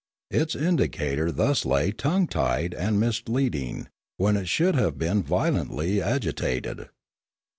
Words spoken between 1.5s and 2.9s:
lay tongue tied